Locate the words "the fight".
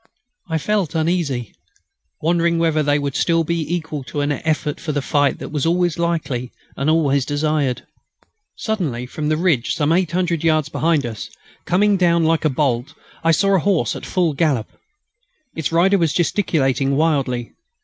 4.93-5.37